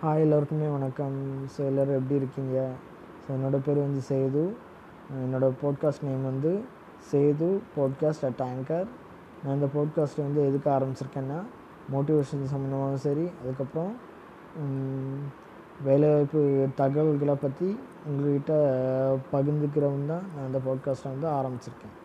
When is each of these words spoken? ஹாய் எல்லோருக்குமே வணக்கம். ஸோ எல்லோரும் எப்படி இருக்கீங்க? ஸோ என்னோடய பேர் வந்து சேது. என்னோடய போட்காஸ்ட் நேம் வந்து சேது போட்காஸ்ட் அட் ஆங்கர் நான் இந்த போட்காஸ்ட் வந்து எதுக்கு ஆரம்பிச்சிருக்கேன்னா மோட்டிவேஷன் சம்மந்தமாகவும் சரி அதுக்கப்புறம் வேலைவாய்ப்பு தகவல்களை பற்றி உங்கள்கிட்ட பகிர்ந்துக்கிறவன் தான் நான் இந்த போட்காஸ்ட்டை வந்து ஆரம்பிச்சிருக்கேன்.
ஹாய் 0.00 0.22
எல்லோருக்குமே 0.24 0.66
வணக்கம். 0.68 1.14
ஸோ 1.52 1.60
எல்லோரும் 1.68 1.96
எப்படி 1.98 2.16
இருக்கீங்க? 2.20 2.56
ஸோ 3.22 3.28
என்னோடய 3.34 3.64
பேர் 3.66 3.78
வந்து 3.84 4.00
சேது. 4.08 4.42
என்னோடய 5.22 5.54
போட்காஸ்ட் 5.62 6.04
நேம் 6.06 6.26
வந்து 6.30 6.50
சேது 7.10 7.48
போட்காஸ்ட் 7.76 8.26
அட் 8.28 8.42
ஆங்கர் 8.48 8.88
நான் 9.42 9.54
இந்த 9.54 9.68
போட்காஸ்ட் 9.76 10.20
வந்து 10.24 10.40
எதுக்கு 10.48 10.68
ஆரம்பிச்சிருக்கேன்னா 10.74 11.38
மோட்டிவேஷன் 11.94 12.44
சம்மந்தமாகவும் 12.52 13.04
சரி 13.06 13.26
அதுக்கப்புறம் 13.42 13.94
வேலைவாய்ப்பு 15.88 16.42
தகவல்களை 16.82 17.36
பற்றி 17.44 17.70
உங்கள்கிட்ட 18.08 18.52
பகிர்ந்துக்கிறவன் 19.32 20.10
தான் 20.12 20.26
நான் 20.34 20.48
இந்த 20.50 20.62
போட்காஸ்ட்டை 20.68 21.12
வந்து 21.14 21.30
ஆரம்பிச்சிருக்கேன். 21.38 21.96